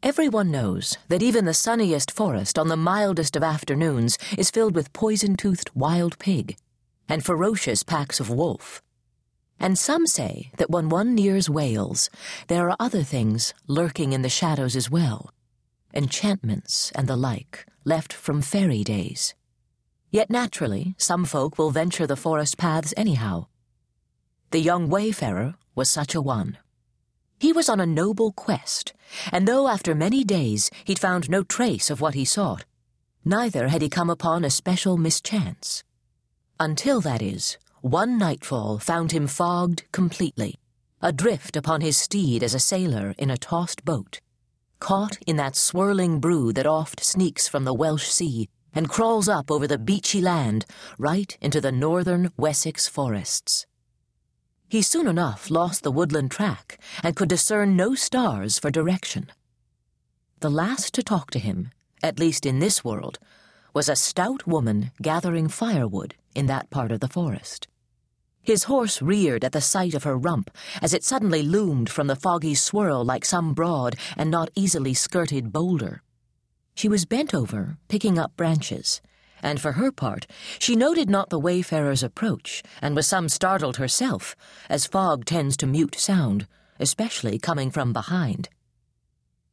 [0.00, 4.92] Everyone knows that even the sunniest forest on the mildest of afternoons is filled with
[4.92, 6.56] poison toothed wild pig
[7.08, 8.80] and ferocious packs of wolf.
[9.58, 12.10] And some say that when one nears Wales,
[12.46, 15.32] there are other things lurking in the shadows as well
[15.94, 19.34] enchantments and the like, left from fairy days.
[20.10, 23.46] Yet naturally, some folk will venture the forest paths anyhow.
[24.50, 26.58] The young wayfarer was such a one.
[27.38, 28.92] He was on a noble quest,
[29.30, 32.64] and though after many days he'd found no trace of what he sought,
[33.24, 35.84] neither had he come upon a special mischance.
[36.58, 40.56] Until, that is, one nightfall found him fogged completely,
[41.00, 44.20] adrift upon his steed as a sailor in a tossed boat,
[44.80, 49.50] caught in that swirling brew that oft sneaks from the Welsh sea and crawls up
[49.50, 50.66] over the beachy land
[50.98, 53.66] right into the northern Wessex forests.
[54.70, 59.32] He soon enough lost the woodland track and could discern no stars for direction.
[60.40, 61.70] The last to talk to him,
[62.02, 63.18] at least in this world,
[63.72, 67.66] was a stout woman gathering firewood in that part of the forest.
[68.42, 70.50] His horse reared at the sight of her rump
[70.82, 75.50] as it suddenly loomed from the foggy swirl like some broad and not easily skirted
[75.50, 76.02] boulder.
[76.74, 79.00] She was bent over, picking up branches,
[79.42, 80.26] and for her part,
[80.58, 84.34] she noted not the wayfarer's approach, and was some startled herself,
[84.68, 86.46] as fog tends to mute sound,
[86.78, 88.48] especially coming from behind.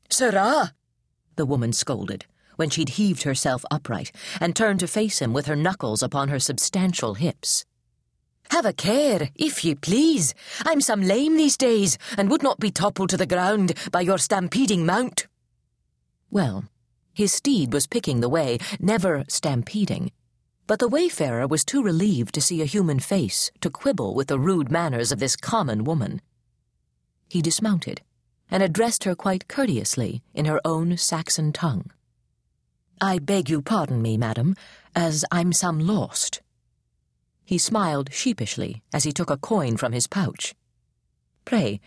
[0.09, 0.73] Sirrah!
[1.35, 2.25] the woman scolded,
[2.55, 6.39] when she'd heaved herself upright and turned to face him with her knuckles upon her
[6.39, 7.65] substantial hips.
[8.51, 10.33] Have a care, if ye please.
[10.65, 14.17] I'm some lame these days, and would not be toppled to the ground by your
[14.17, 15.27] stampeding mount.
[16.29, 16.65] Well,
[17.15, 20.11] his steed was picking the way, never stampeding.
[20.67, 24.37] But the wayfarer was too relieved to see a human face to quibble with the
[24.37, 26.21] rude manners of this common woman.
[27.29, 28.01] He dismounted
[28.51, 31.89] and addressed her quite courteously in her own Saxon tongue.
[32.99, 34.55] I beg you pardon me, madam,
[34.93, 36.41] as I'm some lost.
[37.45, 40.53] He smiled sheepishly as he took a coin from his pouch.
[41.45, 41.79] Pray,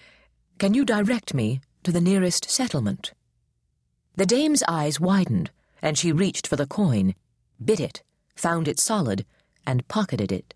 [0.58, 3.12] can you direct me to the nearest settlement?
[4.18, 7.14] The dame's eyes widened, and she reached for the coin,
[7.64, 8.02] bit it,
[8.34, 9.24] found it solid,
[9.64, 10.54] and pocketed it.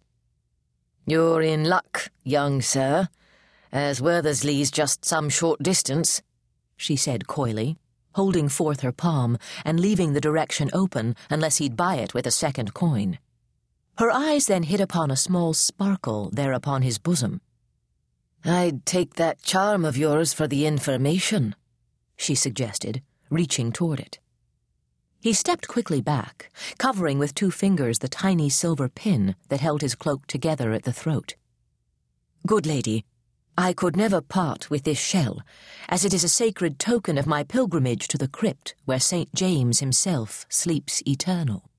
[1.06, 3.08] You're in luck, young sir,
[3.70, 6.22] as Worthersley's just some short distance,
[6.76, 7.78] she said coyly,
[8.16, 12.32] holding forth her palm and leaving the direction open unless he'd buy it with a
[12.32, 13.20] second coin.
[13.98, 17.40] Her eyes then hit upon a small sparkle there upon his bosom.
[18.44, 21.54] I'd take that charm of yours for the information,
[22.16, 24.18] she suggested reaching toward it.
[25.20, 29.94] He stepped quickly back, covering with two fingers the tiny silver pin that held his
[29.94, 31.36] cloak together at the throat.
[32.46, 33.04] Good lady,
[33.56, 35.42] I could never part with this shell,
[35.88, 39.32] as it is a sacred token of my pilgrimage to the crypt where St.
[39.34, 41.70] James himself sleeps eternal.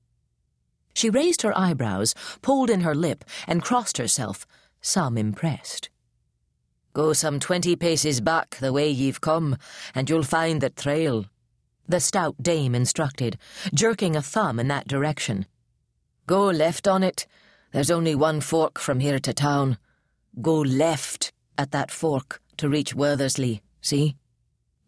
[0.94, 4.46] She raised her eyebrows, pulled in her lip, and crossed herself,
[4.80, 5.90] some impressed.
[6.94, 9.56] Go some twenty paces back the way ye've come,
[9.94, 11.26] and you'll find the trail
[11.88, 13.38] the stout dame instructed,
[13.72, 15.46] jerking a thumb in that direction.
[16.26, 17.26] Go left on it.
[17.72, 19.78] There's only one fork from here to town.
[20.40, 24.16] Go left at that fork to reach Worthersley, see?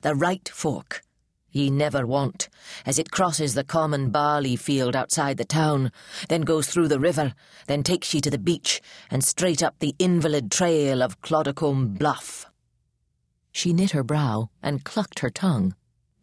[0.00, 1.02] The right fork.
[1.50, 2.50] Ye never want,
[2.84, 5.90] as it crosses the common barley field outside the town,
[6.28, 7.32] then goes through the river,
[7.66, 12.46] then takes ye to the beach, and straight up the invalid trail of Clodacombe Bluff.
[13.52, 15.74] She knit her brow and clucked her tongue.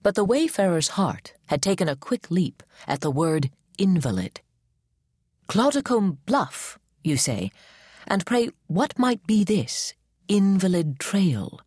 [0.04, 4.42] But the wayfarer's heart had taken a quick leap at the word invalid.
[5.48, 7.52] Clodacombe Bluff, you say,
[8.06, 9.94] and pray what might be this
[10.28, 11.62] invalid trail?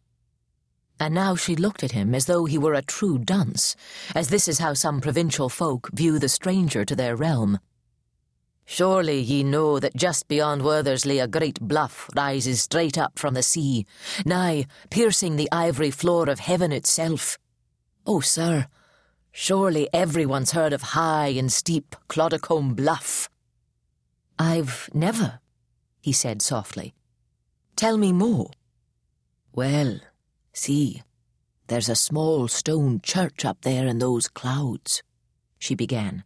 [1.01, 3.75] And now she looked at him as though he were a true dunce,
[4.15, 7.59] as this is how some provincial folk view the stranger to their realm.
[8.67, 13.43] Surely ye know that just beyond Worthersley a great bluff rises straight up from the
[13.43, 13.87] sea,
[14.25, 17.39] nigh piercing the ivory floor of heaven itself.
[18.09, 18.69] Oh, sir,
[19.33, 23.29] surely everyone's heard of high and steep Clodacombe Bluff.
[24.39, 25.41] I've never,
[26.01, 26.95] he said softly.
[27.75, 28.51] Tell me more.
[29.53, 29.99] Well,
[30.53, 31.03] see,
[31.67, 35.03] there's a small stone church up there in those clouds,
[35.59, 36.23] she began.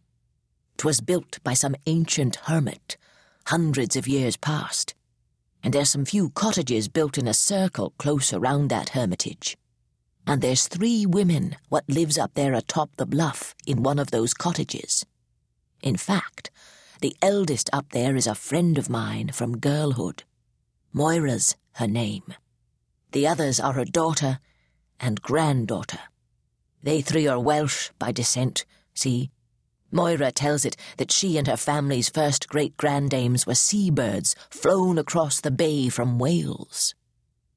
[0.77, 2.95] 'Twas built by some ancient hermit,
[3.47, 4.93] hundreds of years past,
[5.63, 9.57] and there's some few cottages built in a circle close around that hermitage
[10.27, 14.33] and there's three women what lives up there atop the bluff in one of those
[14.33, 15.05] cottages.
[15.81, 16.51] In fact,
[17.01, 20.23] the eldest up there is a friend of mine from girlhood.
[20.93, 22.33] Moira's her name.
[23.11, 24.39] The others are her daughter
[24.99, 25.99] and granddaughter.
[26.83, 29.31] They three are Welsh by descent, see?
[29.91, 35.41] Moira tells it that she and her family's first great grandames were seabirds flown across
[35.41, 36.95] the bay from Wales.